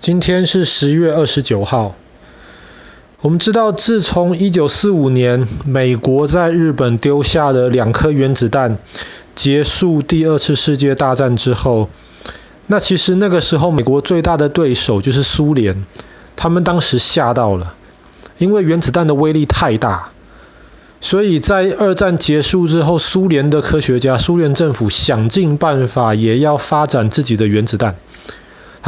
[0.00, 1.96] 今天是十月二十九号。
[3.20, 8.78] 我们知道，自从一九四五年美国在日本丢下了两颗原子弹，
[9.34, 11.90] 结束第二次世界大战之后，
[12.68, 15.84] 那其实那个时候美国最大的对手就是苏联，
[16.36, 17.74] 他们当时吓到了，
[18.38, 20.10] 因为原子弹的威力太大，
[21.00, 27.96] 所以在二战结束之后，苏联的科学家、苏联政府想尽办法也要发展自己的原子弹。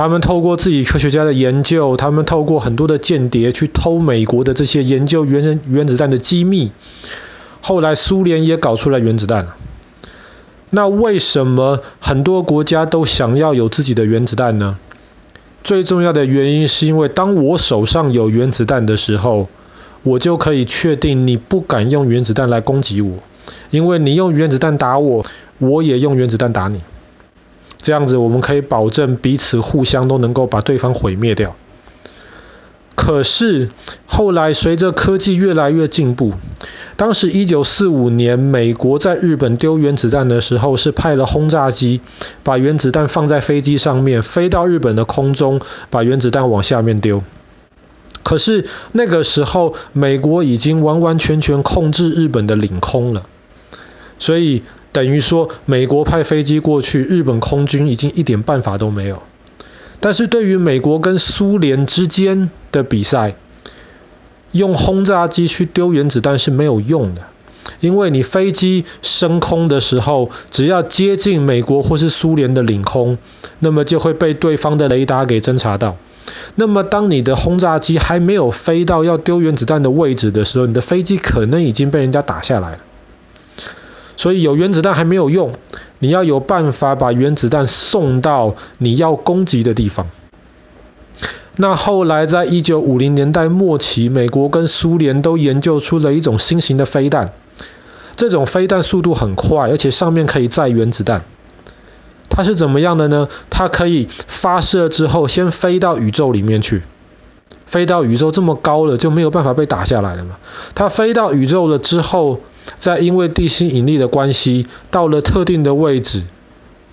[0.00, 6.72] 他们透过自己科学家的研究，他们透过很多的间谍去偷美国的这些研究原原子弹的机密。
[7.60, 9.48] 后来苏联也搞出来原子弹。
[10.70, 14.78] 那为什么很多国家都想要有自己的原子弹呢？
[15.62, 19.50] 最重要的原因是因为当我手上有原子弹的时候，
[20.02, 23.18] 我就可以确定你不敢用原子弹来攻击我，
[23.68, 25.26] 因为你用原子弹打我，
[25.58, 26.80] 我也用原子弹打你。
[27.90, 31.56] 这样子，我们可以保证彼此互相都能够把对方毁灭掉。
[32.94, 33.68] 可是
[34.06, 36.34] 后来随着科技越来越进步，
[36.94, 42.00] 当时一九四五年美国在日本丢原子弹的时候，是派了轰炸机
[42.44, 47.24] 把原子弹放在飞机上面，飞到日本的空中，把原子弹往下面丢。
[48.22, 53.26] 可是那个时候，美国已经完完全全控制日本的领空了，
[54.20, 54.62] 所以。
[54.92, 59.22] 等于说，美国派飞机过去，日本空军已经一点办法都没有。
[60.00, 63.34] 但是对于美国跟苏联之间的比赛，
[64.52, 67.22] 用轰炸机去丢原子弹是没有用的，
[67.80, 73.18] 因为你飞机升空的时候，只要接近美国或是苏联的领空，
[73.58, 75.96] 那么就会被对方的雷达给侦察到。
[76.54, 82.78] 那么当你的轰炸机还没有飞到要丢原子弹的位置的时候，你的飞机可能已经被人家打下来了。
[84.20, 85.52] 所以有原子弹还没有用，
[85.98, 90.10] 你要有办法把原子弹送到你要攻击的地方。
[91.56, 97.32] 那后来在一九五零年代末期，美国跟苏联都研究出了一种新型的飞弹，
[98.14, 101.24] 这种飞弹速度很快，而且上面可以载原子弹。
[102.28, 103.26] 它是怎么样的呢？
[103.48, 106.82] 它可以发射之后先飞到宇宙里面去，
[107.64, 110.36] 飞到宇宙这么高了就没有办法被打下来了嘛。
[110.74, 112.40] 它飞到宇宙了之后。
[112.78, 116.22] 再因为地心引力的关系，到了特定的位置，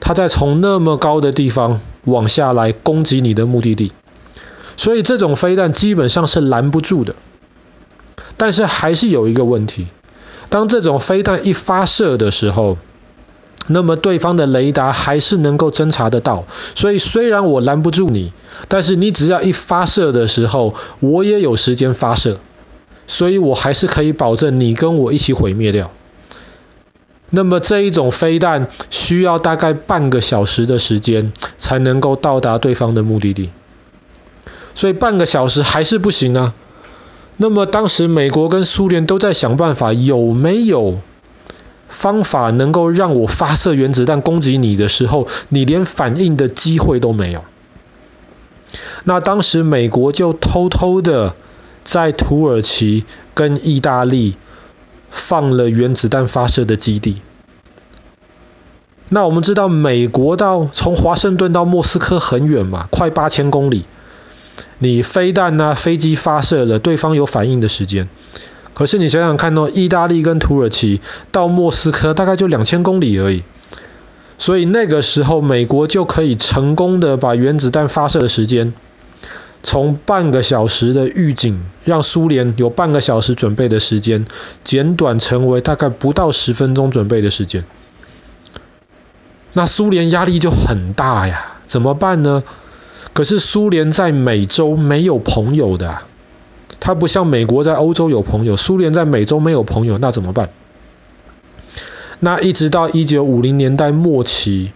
[0.00, 3.92] 它再从那么高的地方往下来攻击你的目的地。
[4.76, 7.14] 所以这种飞弹基本上是拦不住的。
[8.36, 9.86] 但是还是有一个问题，
[10.50, 12.76] 当这种飞弹一发射的时候，
[13.66, 16.44] 那么对方的雷达还是能够侦查得到。
[16.74, 18.32] 所以虽然我拦不住你，
[18.68, 22.38] 但是你只要一发射的时候，我也有时间发射。
[23.06, 25.90] 所以我还是可以保证你跟我一起毁灭掉。
[27.30, 33.50] 那么这一种飞弹需要大概半个小时的时间才能够到达对方的目的地。
[34.74, 36.54] 所以半个小时还是不行啊。
[37.36, 41.00] 那么当时美国跟苏联都在想办法，有没有
[41.88, 47.44] 方法能够让我发射原子弹攻击你的时候，你连反应的机会都没有。
[49.04, 51.34] 那当时美国就偷偷的。
[51.86, 54.36] 在土耳其跟意大利
[55.10, 57.22] 放了原子弹发射的基地。
[59.08, 63.84] 那我们知道，美国到从华盛顿到莫斯科很远嘛，快八千公里。
[64.78, 68.08] 你飞弹啊，飞机发射了，对方有反应的时间。
[68.74, 73.44] 可是你想想看哦，意大利跟土耳其到莫斯科大概就两千公里而已。
[74.38, 78.74] 所以那个时候，美国就可以成功的把原子弹发射的时间。
[79.68, 84.24] 从半个小时的预警，让苏联有半个小时准备的时间，
[84.62, 87.64] 简短成为大概不到十分钟准备的时间。
[89.54, 92.44] 那苏联压力就很大呀，怎么办呢？
[93.12, 96.02] 可是苏联在美洲没有朋友的，
[96.78, 100.50] 它不像美国在欧洲有朋友，苏联在美洲没有朋友，那怎么办？
[102.20, 104.70] 那一直到一九五零年代末期。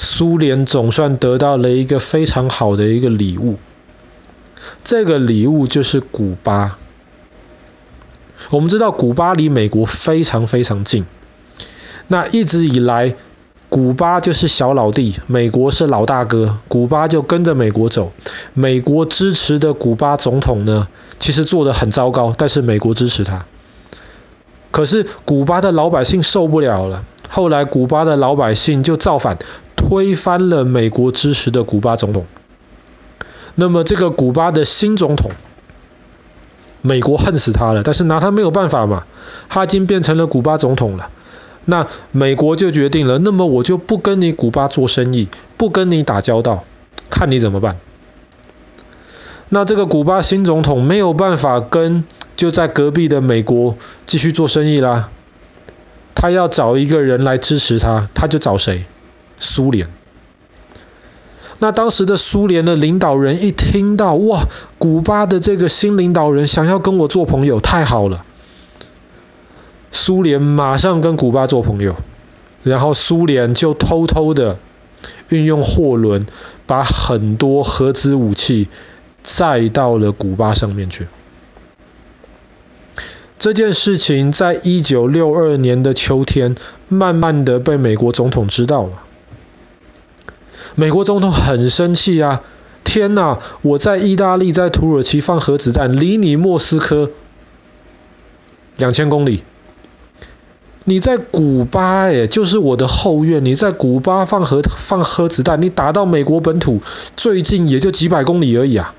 [0.00, 3.56] 苏联总算得到了一个非常好的一个礼物，
[4.84, 6.78] 这个礼物就是古巴。
[8.50, 11.04] 我们知道古巴离美国非常非常近，
[12.06, 13.16] 那一直以来，
[13.68, 18.12] 古巴就是小老弟，美国是老大哥，古巴就跟着美国走。
[18.54, 20.86] 美国支持的古巴总统呢，
[21.18, 23.46] 其实做得很糟糕，但是美国支持他。
[24.70, 29.38] 可是古巴的老百姓受不了了，后来古巴的老百姓就造反。
[29.88, 32.26] 推翻了美国支持的古巴总统，
[33.54, 35.30] 那么这个古巴的新总统，
[36.82, 39.06] 美国恨死他了，但是拿他没有办法嘛，
[39.48, 41.08] 他已经变成了古巴总统了，
[41.64, 46.64] 那美国就决定了，那么我就不跟你古巴做生意，不跟你打交道，
[47.08, 47.78] 看你怎么办。
[49.48, 52.04] 那这个古巴新总统没有办法跟
[52.36, 55.08] 就在隔壁的美国继续做生意啦，
[56.14, 58.84] 他要找一个人来支持他，他就找谁？
[59.38, 59.88] 苏联。
[61.60, 64.46] 那当时的苏联的领导人一听到，哇，
[64.78, 68.24] 古巴的这个新领导人想要跟我做朋友，太好了。
[69.90, 71.96] 苏联马上跟古巴做朋友，
[72.62, 74.58] 然后苏联就偷偷的
[75.30, 76.26] 运用货轮，
[76.66, 78.68] 把很多核子武器
[79.24, 81.08] 载到了古巴上面去。
[83.38, 86.54] 这件事情在一九六二年的秋天，
[86.88, 88.90] 慢慢的被美国总统知道了。
[90.78, 92.40] 美国总统很生气啊！
[92.84, 97.10] 天哪，我在意大利、在土耳其放核子弹，离你莫斯科
[98.76, 99.42] 两千公里。
[100.84, 103.44] 你在古巴，哎，就是我的后院。
[103.44, 106.80] 你在古巴放核放核子弹，你打到美国本土，
[107.16, 108.94] 最近也就几百公里而已啊。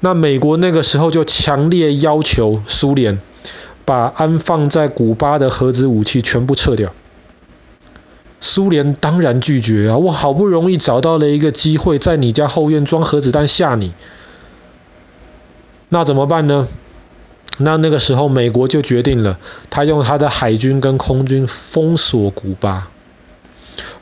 [0.00, 3.18] 那美国那个时候就强烈要求苏联
[3.86, 6.92] 把安放在古巴的核子武器全部撤掉。
[8.44, 9.96] 苏联当然拒绝啊！
[9.96, 13.94] 我好不容易找到了一个机会，在你家后院装核子弹吓你，
[15.88, 16.68] 那怎么办呢？
[17.56, 19.38] 那那个时候，美国就决定了，
[19.70, 22.90] 他用他的海军跟空军封锁古巴，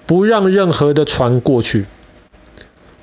[0.06, 1.86] 不让任何的船过去，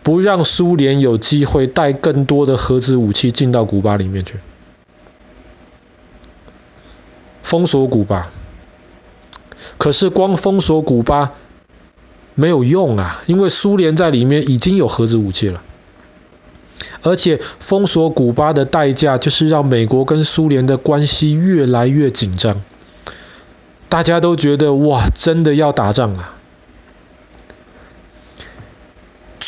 [0.04, 4.36] 不让苏联有机会带更多的核子武器进到古巴里面去，
[7.44, 8.30] 封锁古巴。
[9.80, 11.32] 可是光封锁古巴
[12.36, 15.64] 没有用啊，因为苏联在里面已经有核子武器了。
[17.02, 22.62] 而且封锁古巴的代价就是让美国跟苏联的关系越来越紧张，
[23.88, 26.32] 大家都觉得哇，真的要打仗了！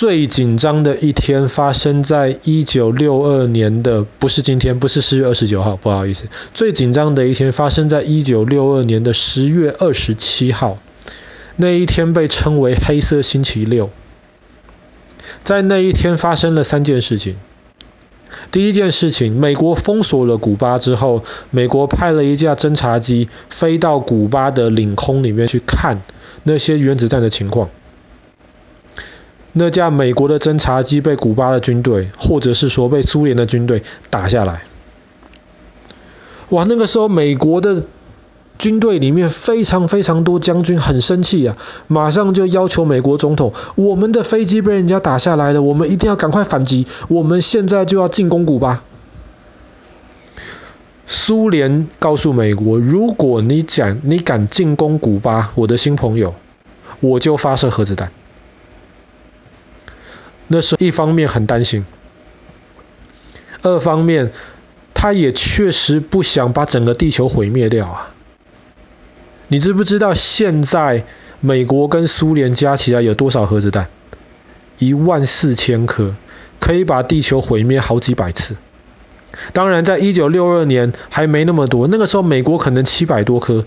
[0.01, 6.25] 最紧张的一天发生在一九六二年的，不是今天，不是十月二十九号，不好意思，
[6.56, 10.80] 最紧张的一天发生在一九六二年的十月二十七号，
[11.56, 13.92] 那一天被称为黑色星期六。
[15.44, 17.36] 在那一天发生了三件事情。
[18.50, 26.01] 第一件事情，美国封锁了古巴之后，美国派了一架侦察机飞到古巴的领空里面去看
[26.42, 27.69] 那些原子弹的情况。
[29.53, 34.63] 那架美国的侦察机被古巴的军队，或者是说被苏联的军队打下来。
[36.50, 37.83] 哇，那个时候美国的。
[38.57, 41.57] 军队里面非常非常多将军很生气啊，
[41.88, 48.83] 马上就要求美国总统：我们的飞机被人家打下来了，我们一定要赶快反击，我们现在就要进攻古巴。
[51.07, 56.36] 苏联告诉美国：如果你讲你敢进攻古巴，我的新朋友，
[57.00, 58.12] 我就发射核子弹。
[60.53, 61.86] 那是一方面很担心，
[63.62, 64.33] 二方面
[64.94, 68.12] 他也确实不想把整个地球毁灭掉啊。
[69.48, 71.06] 你知不知道现在
[71.39, 73.88] 美国跟苏联加起来有多少核子弹？
[74.77, 76.15] 一万四千颗，
[76.59, 78.57] 可以把地球毁灭好几百次。
[79.53, 83.65] 当然，在一九六二年还没那么多，那个时候美国可能七百多颗，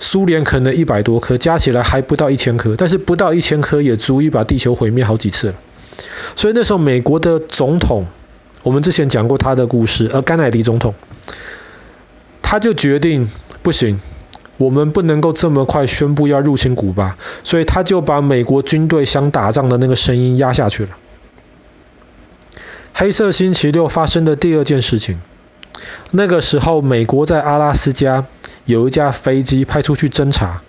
[0.00, 2.74] 苏联可能一百多颗，加起来还不到一千颗。
[2.76, 5.54] 但是不到一千颗也足以把地球毁灭好几次了。
[6.36, 8.06] 所以那时候美国的总统，
[8.62, 10.94] 我们之前讲过他的故事，而甘乃迪总统，
[12.42, 13.30] 他就决定
[13.62, 14.00] 不行。
[14.56, 20.90] 我们不能够这么快宣布要入侵古巴，所以他就把美国军队想打仗的那个声音压下去了。
[22.92, 25.20] 黑色星期六发生的第二件事情，
[26.10, 28.24] 那个时候美国在阿拉斯加
[28.64, 30.62] 有一架飞机派出去侦查，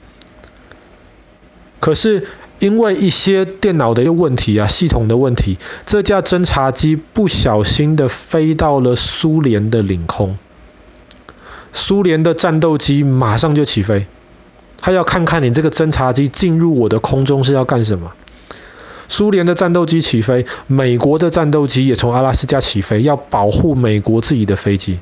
[1.79, 2.27] 可是
[2.59, 10.37] 因为一些电脑的一个问题啊，系统的问题，这架侦察机不小心的飞到了苏联的领空。
[11.71, 14.07] 苏联的战斗机马上就起飞，
[14.77, 18.11] 他要看看你这个侦察机进入我的空中是要干什么。
[19.07, 24.99] 苏联的战斗机起飞，美国的战斗机也从阿拉斯加起飞，要保护美国自己的飞机。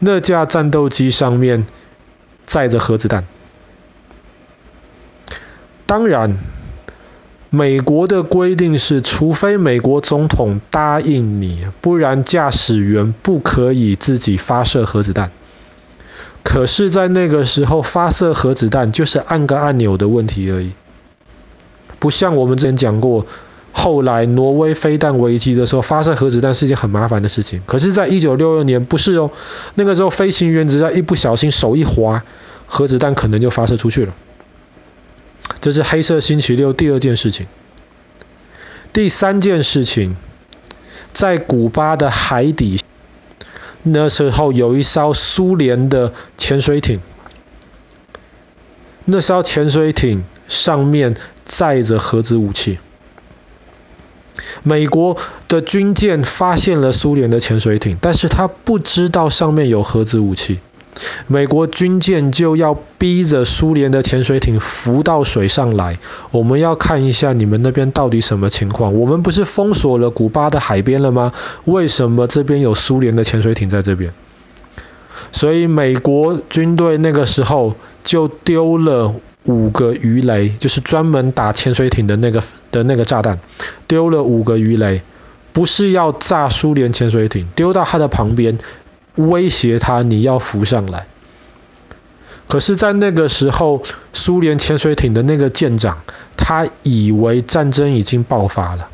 [0.00, 1.66] 那架战斗机上面
[2.46, 3.24] 载着核子弹，
[5.88, 6.36] 当然。
[7.50, 15.30] 美国的规定是，除非美国总统答应你，不然驾驶员不可以自己发射核子弹。
[16.42, 20.72] 可是，在那个时候发射核子弹就是按个按钮的问题而已，
[21.98, 23.26] 不像我们之前讲过，
[23.72, 27.62] 后来挪威飞弹危机的时候发射核子弹是一件很麻烦的事情。
[27.64, 29.30] 可是，在一九六二年不是哦，
[29.74, 32.24] 那个时候飞行员只要一不小心手一滑，
[32.66, 34.12] 核子弹可能就发射出去了。
[35.60, 37.46] 这是黑色星期六第二件事情。
[38.92, 40.16] 第三件事情，
[41.12, 42.80] 在古巴的海底，
[43.82, 47.00] 那时候有一艘苏联的潜水艇，
[49.04, 52.78] 那艘潜水艇上面载着核子武器。
[54.62, 60.60] 美国的军舰发现了苏联的潜水艇，但是他不知道上面有核子武器。
[61.26, 65.98] 美国军舰就要逼着苏联的潜水艇浮到水上来。
[66.30, 68.94] 我们要看一下你们那边到底什么情况？
[68.94, 71.32] 我们不是封锁了古巴的海边了吗？
[71.64, 74.12] 为什么这边有苏联的潜水艇在这边？
[75.32, 77.74] 所以美国军队那个时候
[78.04, 79.14] 就丢了。
[79.44, 83.38] 五个鱼雷，就是专门打潜水艇的那个的那个炸弹，
[83.86, 85.00] 丢了五个鱼雷，
[85.54, 88.58] 不是要炸苏联潜水艇，丢到它的旁边，
[89.18, 91.06] 威胁他你要浮上来。
[92.48, 93.82] 可是，在那个时候，
[94.14, 95.98] 苏联潜水艇的那个舰长，
[96.34, 98.88] 他以为战争已经爆发了，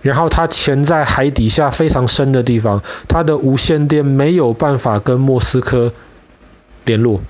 [0.00, 5.92] 然后他潜在海底下非常深的地方，他的无线电没有办法跟莫斯科
[6.86, 7.20] 联络。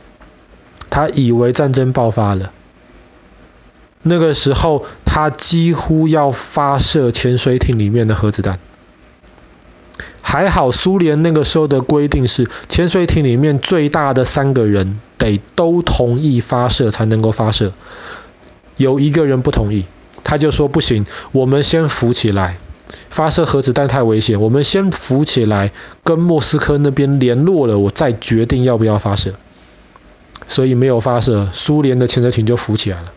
[0.90, 2.52] 他以为战争爆发了，
[4.02, 8.60] 那个时候他几乎要发射潜水艇里面的核子弹。
[10.28, 17.72] 还好苏联那个时候的规定是，潜水艇里面最大的三个人得都同意发射才能够发射。
[18.76, 19.84] 有一个人不同意，
[20.24, 22.58] 他就说不行，我们先浮起来，
[23.08, 25.70] 发射核子弹太危险，我们先浮起来，
[26.02, 29.34] 跟莫斯科那边联络了，我再决定要不要发射。
[30.48, 33.12] 所以没有发射，苏联的潜水艇就浮起来了。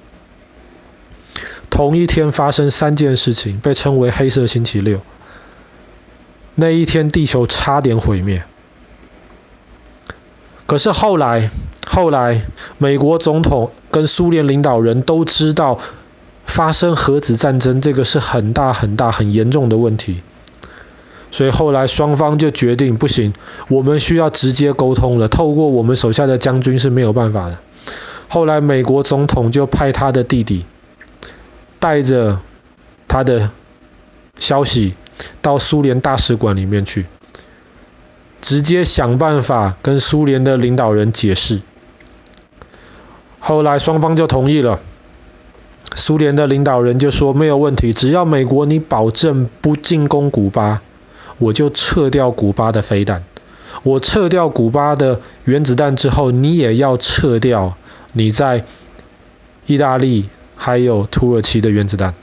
[1.71, 5.01] 同一天发生三件事情，被称为“黑色星期六”。
[6.59, 8.43] 那一天地球差点毁灭。
[10.65, 11.49] 可是后来，
[11.87, 12.41] 后来
[12.77, 15.79] 美国总统跟苏联领导人都知道，
[16.45, 20.21] 发生核子战争这个是很大很大很严重的问题。
[21.31, 23.33] 所以后来双方就决定不行，
[23.67, 25.27] 我们需要直接沟通了。
[25.27, 27.57] 透过我们手下的将军是没有办法的。
[28.27, 30.65] 后来美国总统就派他的弟弟，
[31.79, 32.39] 带着
[33.07, 33.49] 他的
[34.37, 34.95] 消息
[35.41, 37.05] 到苏联大使馆里面去，
[38.41, 41.61] 直接想办法跟苏联的领导人解释。
[43.39, 44.79] 后来双方就同意了。
[45.95, 50.81] 苏联的领导人就说没有问题，只要美国你保证不进攻古巴。
[51.37, 53.23] 我就撤掉古巴的飞弹，
[53.83, 57.77] 我撤掉古巴的原子弹之后，你也要撤掉
[58.11, 58.65] 你在
[59.65, 62.13] 意大利还有土耳其的原子弹。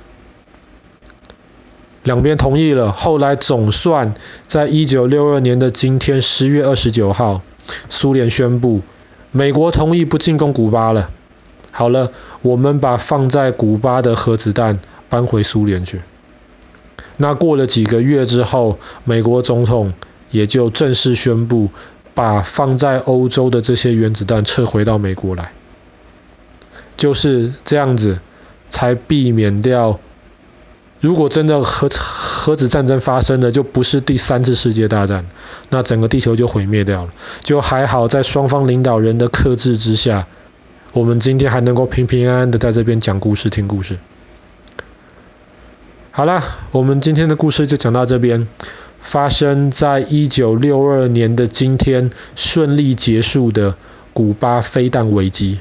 [2.07, 4.15] 两边同意了，后来总算
[4.47, 7.43] 在一九六二年的今天十月二十九号，
[7.91, 8.81] 苏联宣布
[9.33, 11.11] 美国同意不进攻古巴了。
[11.73, 16.01] 好了，我们把放在古巴的核子弹搬回苏联去。
[17.17, 19.93] 那过了几个月之后，美国总统
[20.31, 21.71] 也就正式宣布，
[22.15, 25.51] 把放在欧洲的这些原子弹撤回到美国来。
[26.97, 28.21] 就是这样子，
[28.71, 29.99] 才避免掉，
[31.01, 35.27] 如果真的核核子战争发生了，就不是第三次世界大战，
[35.71, 37.13] 那整个地球就毁灭掉了。
[37.43, 40.27] 就还好，在双方领导人的克制之下，
[40.93, 43.99] 我们今天还能够平平安安的在这边讲故事、听故事。
[46.11, 48.49] 好了，我们今天的故事就讲到这边。
[49.03, 53.77] 发生在一九六二年的今天，顺利结束的
[54.13, 55.61] 古巴飞弹危机。